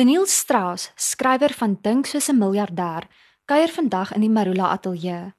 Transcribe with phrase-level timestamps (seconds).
[0.00, 3.04] Daniel Strauss, skrywer van Dink soos 'n miljardêr,
[3.44, 5.34] kuier vandag in die Marula Ateljee.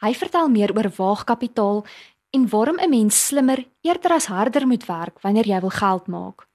[0.00, 1.84] Hy vertel meer oor waagkapitaal
[2.30, 6.46] en waarom 'n mens slimmer eerder as harder moet werk wanneer jy wil geld maak.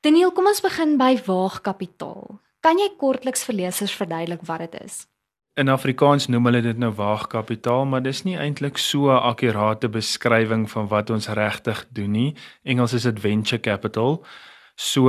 [0.00, 2.40] Daniel, kom ons begin by waagkapitaal.
[2.60, 5.06] Kan jy kortliks vir lesers verduidelik wat dit is?
[5.54, 10.70] In Afrikaans noem hulle dit nou waagkapitaal, maar dis nie eintlik so 'n akkurate beskrywing
[10.70, 12.34] van wat ons regtig doen nie.
[12.62, 14.24] Engels is dit venture capital.
[14.74, 15.08] So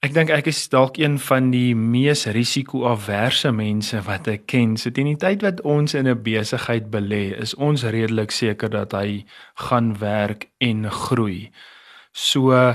[0.00, 4.78] Ek dink ek is dalk een van die mees risiko-averse mense wat ek ken.
[4.80, 8.96] So teen die tyd wat ons in 'n besigheid belê, is ons redelik seker dat
[8.96, 9.26] hy
[9.68, 11.52] gaan werk en groei.
[12.12, 12.74] So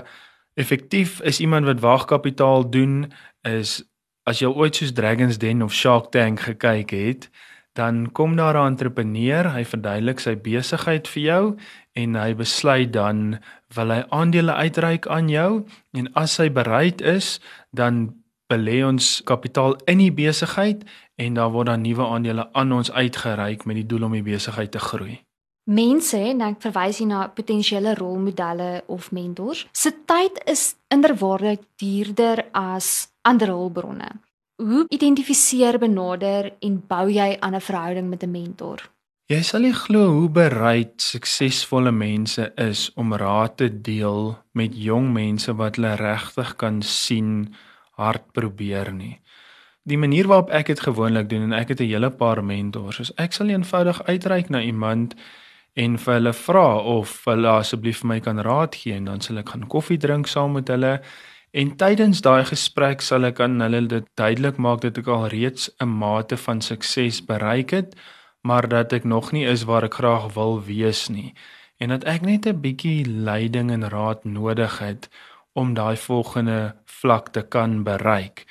[0.53, 3.11] effektief is iemand wat waagkapitaal doen
[3.41, 3.81] is
[4.27, 7.29] as jy ooit soos Dragons Den of Shark Tank gekyk het,
[7.73, 11.57] dan kom daar 'n entrepreneur, hy verduidelik sy besigheid vir jou
[11.95, 13.39] en hy besluit dan
[13.75, 15.63] wil hy aandele uitreik aan jou
[15.95, 17.39] en as hy bereid is,
[17.71, 18.11] dan
[18.51, 20.83] belê ons kapitaal in die besigheid
[21.21, 24.71] en dan word dan nuwe aandele aan ons uitgereik met die doel om die besigheid
[24.75, 25.21] te groei.
[25.65, 32.43] Mense, en ek verwys hier na potensiële rolmodelle of mentors, se tyd is inderwaarheid duurder
[32.53, 34.11] as ander hulpbronne.
[34.61, 38.85] Hoe identifiseer, benader en bou jy aan 'n verhouding met 'n mentor?
[39.25, 45.07] Jy sal nie glo hoe bereid suksesvolle mense is om raad te deel met jong
[45.15, 47.31] mense wat hulle regtig kan sien
[47.97, 49.15] hard probeer nie.
[49.81, 53.11] Die manier waarop ek dit gewoonlik doen en ek het 'n hele paar mentors, is
[53.17, 55.15] ek sal eenvoudig uitreik na iemand
[55.73, 59.37] en vir hulle vra of hulle asseblief vir my kan raad gee en dan sal
[59.37, 61.01] ek gaan koffie drink saam met hulle
[61.55, 65.69] En tydens daai gesprek sal ek aan hulle dit duidelik maak dat ek al reeds
[65.79, 67.95] 'n mate van sukses bereik het,
[68.45, 71.33] maar dat ek nog nie is waar ek graag wil wees nie
[71.81, 75.09] en dat ek net 'n bietjie leiding en raad nodig het
[75.53, 78.45] om daai volgende vlak te kan bereik.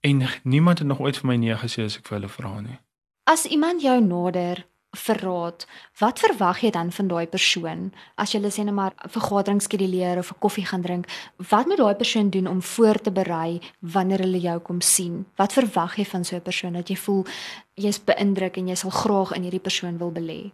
[0.00, 2.78] En niemand het nog ooit vir my nee gesê as ek vir hulle vra nie.
[3.24, 4.66] As iemand jou nader
[4.96, 5.66] verraad,
[5.98, 10.18] wat verwag jy dan van daai persoon as jy sê net maar 'n vergadering skeduleer
[10.18, 11.06] of 'n koffie gaan drink?
[11.36, 15.26] Wat moet daai persoon doen om voor te berei wanneer hulle jou kom sien?
[15.36, 17.26] Wat verwag jy van so 'n persoon dat jy voel
[17.74, 20.52] jy's beïndruk en jy sal graag in hierdie persoon wil belê?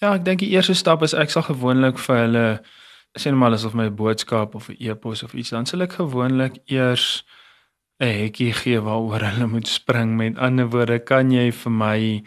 [0.00, 2.60] Ja, ek dink die eerste stap is ek sal gewoonlik vir hulle
[3.18, 6.58] sê net maar asof my boodskap of 'n e-pos of iets dan sal ek gewoonlik
[6.66, 7.24] eers
[8.00, 10.16] 'n hekkie gee waaroor hulle moet spring.
[10.16, 12.22] Met ander woorde, kan jy vir my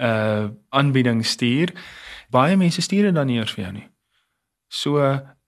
[0.00, 1.72] uh aanbieding stuur,
[2.30, 3.88] baie mense stuur dit dan nie eers vir jou nie.
[4.68, 5.00] So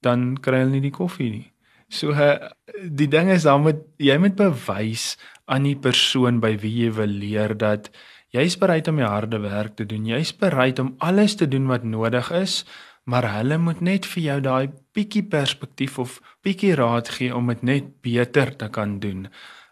[0.03, 1.47] dan kry hulle nie die koffie nie.
[1.89, 2.51] So uh,
[2.83, 5.15] die ding is dan moet jy moet bewys
[5.47, 7.91] aan die persoon by wie jy wil leer dat
[8.35, 10.07] jy's bereid om die harde werk te doen.
[10.07, 12.65] Jy's bereid om alles te doen wat nodig is,
[13.07, 17.63] maar hulle moet net vir jou daai bietjie perspektief of bietjie raad gee om dit
[17.63, 19.29] net beter te kan doen.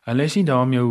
[0.06, 0.88] Hulle is nie daar om jou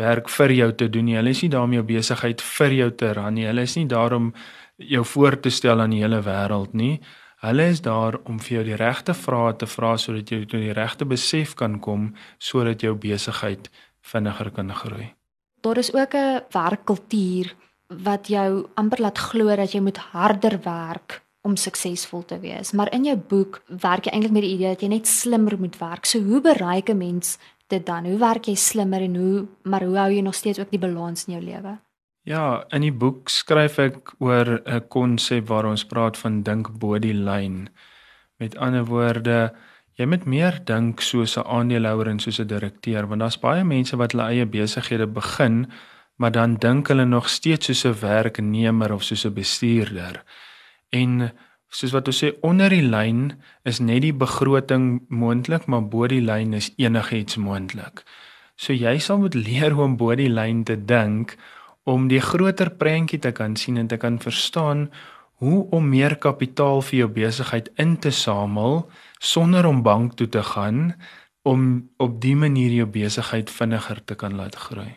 [0.00, 1.16] werk vir jou te doen nie.
[1.16, 3.46] Hulle is nie daar om jou besigheid vir jou te ran nie.
[3.46, 4.32] Hulle is nie daar om
[4.76, 7.00] jou voor te stel aan die hele wêreld nie.
[7.42, 10.76] Hulle is daar om vir jou die regte vrae te vra sodat jy tot die
[10.76, 13.68] regte besef kan kom sodat jou besigheid
[14.12, 15.12] vinniger kan groei.
[15.62, 17.54] Daar is ook 'n werkkultuur
[17.88, 22.72] wat jou amper laat glo dat jy moet harder werk om suksesvol te wees.
[22.72, 25.78] Maar in jou boek werk jy eintlik met die idee dat jy net slimmer moet
[25.78, 26.06] werk.
[26.06, 27.38] So hoe bereik 'n mens
[27.72, 28.06] dit dan?
[28.08, 31.26] Hoe werk jy slimmer en hoe maar hoe hou jy nog steeds ook die balans
[31.26, 31.78] in jou lewe?
[32.28, 36.98] Ja, in die boek skryf ek oor 'n konsep waar ons praat van dink bo
[36.98, 37.68] die lyn.
[38.38, 39.52] Met ander woorde,
[39.98, 43.96] jy moet meer dink soos 'n aandeelhouer en soos 'n direkteur, want daar's baie mense
[43.96, 45.66] wat hulle eie besighede begin,
[46.16, 50.22] maar dan dink hulle nog steeds soos 'n werknemer of soos 'n bestuurder.
[50.90, 51.32] En
[51.72, 53.32] soos wat ons sê onder die lyn
[53.68, 58.04] is net die begroting moontlik, maar bo die lyn is enigiets moontlik.
[58.56, 61.36] So jy sal moet leer hoe om bo die lyn te dink
[61.88, 64.86] om die groter prentjie te kan sien en te kan verstaan
[65.42, 68.84] hoe om meer kapitaal vir jou besigheid in te samel
[69.18, 70.92] sonder om bank toe te gaan
[71.42, 74.92] om op dië manier jou besigheid vinniger te kan laat groei.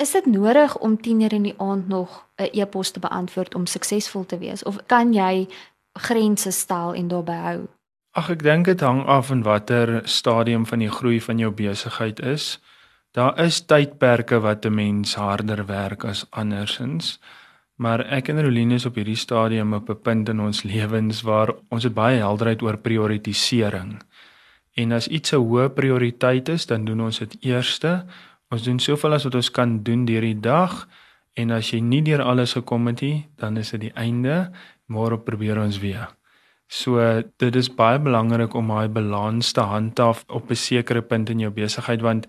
[0.00, 4.26] Is dit nodig om 10:00 in die aand nog 'n e-pos te beantwoord om suksesvol
[4.26, 5.48] te wees of kan jy
[5.92, 7.60] grense stel en daarby hou?
[8.12, 12.20] Ag ek dink dit hang af van watter stadium van die groei van jou besigheid
[12.20, 12.58] is.
[13.16, 17.18] Daar is tydperke wat 'n mens harder werk as andersins.
[17.76, 21.54] Maar ek en Roline is op hierdie stadium op 'n punt in ons lewens waar
[21.68, 24.02] ons het baie helderheid oor prioritisering.
[24.74, 28.04] En as iets 'n hoë prioriteit is, dan doen ons dit eerste.
[28.50, 30.88] Ons doen soveel as wat ons kan doen deur die dag
[31.32, 34.50] en as jy nie deur alles gekom het nie, dan is dit die einde
[34.86, 36.08] môre probeer ons weer.
[36.68, 41.40] So dit is baie belangrik om daai balans te handhaaf op 'n sekere punt in
[41.40, 42.26] jou besigheid want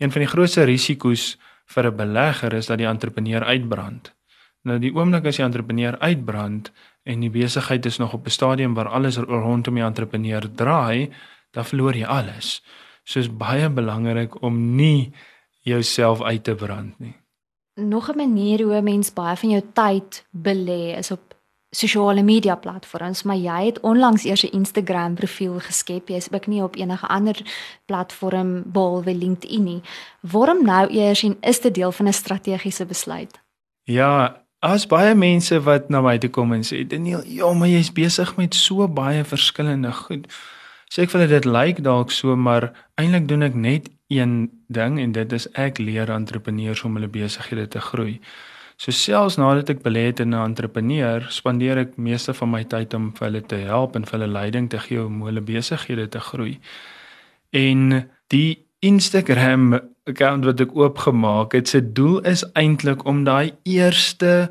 [0.00, 1.36] Een van die grootste risiko's
[1.74, 4.14] vir 'n belegger is dat die entrepreneur uitbrand.
[4.62, 8.74] Nou die oomblik as die entrepreneur uitbrand en die besigheid is nog op 'n stadium
[8.74, 11.10] waar alles rondom die entrepreneur draai,
[11.50, 12.62] dan verloor jy alles.
[13.04, 15.12] So is baie belangrik om nie
[15.60, 17.16] jouself uit te brand nie.
[17.74, 21.34] Nog 'n manier hoe 'n mens baie van jou tyd belê is op
[21.70, 26.08] sosiale media platforms, maar jy het onlangs eers 'n Instagram profiel geskep.
[26.08, 27.36] Jy is ook nie op enige ander
[27.86, 29.82] platform behalwe LinkedIn nie.
[30.20, 33.40] Waarom nou eers en is dit deel van 'n strategiese besluit?
[33.82, 37.92] Ja, as baie mense wat na my toe kom en sê, "Daniel, ja, maar jy's
[37.92, 40.26] besig met so baie verskillende goed."
[40.90, 44.98] Sê ek vir hulle dit lyk dalk so, maar eintlik doen ek net een ding
[45.00, 48.20] en dit is ek leer entrepreneurs om hulle besighede te groei.
[48.80, 52.94] So selfs nadat ek belê het in 'n entrepreneur, spandeer ek meeste van my tyd
[52.94, 56.20] om vir hulle te help en vir hulle leiding te gee om hulle besighede te
[56.20, 56.58] groei.
[57.52, 64.48] En die Instagram account wat ek oopgemaak het, se doel is eintlik om daai eerste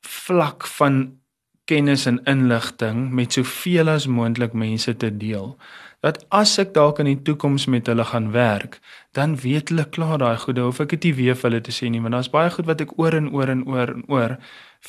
[0.00, 1.18] vlak van
[1.64, 5.56] kennis en inligting met soveel as moontlik mense te deel
[6.06, 8.78] dat as ek dalk in die toekoms met hulle gaan werk,
[9.18, 11.90] dan weet hulle klaar daai goede of ek dit nie weer vir hulle te sê
[11.90, 14.36] nie, want daar's baie goed wat ek oor en oor en oor en oor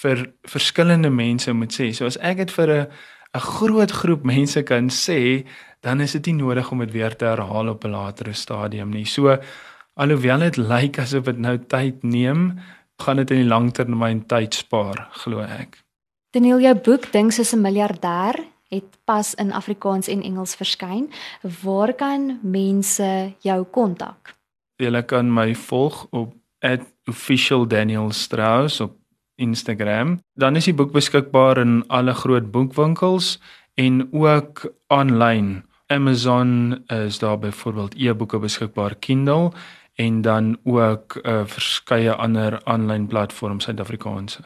[0.01, 1.89] vir verskillende mense moet sê.
[1.97, 2.87] So as ek dit vir 'n
[3.35, 5.45] 'n groot groep mense kan sê,
[5.81, 9.05] dan is dit nie nodig om dit weer te herhaal op 'n latere stadium nie.
[9.05, 9.37] So
[9.95, 12.59] alhoewel dit lyk asof dit nou tyd neem,
[12.99, 15.83] gaan dit in die langtermyn tyd spaar, glo ek.
[16.31, 21.11] Daniel, jou boek Dink soos 'n miljardêr het pas in Afrikaans en Engels verskyn.
[21.63, 24.35] Waar kan mense jou kontak?
[24.75, 26.33] Jy kan my volg op
[27.05, 28.95] @officialdanielstrauss op
[29.35, 30.19] Instagram.
[30.33, 33.39] Dan is die boek beskikbaar in alle groot boekwinkels
[33.73, 35.63] en ook aanlyn.
[35.87, 39.51] Amazon is daar byvoorbeeld e-boeke beskikbaar Kindle
[39.95, 44.41] en dan ook uh, verskeie ander aanlyn platforms Suid-Afrikaanse.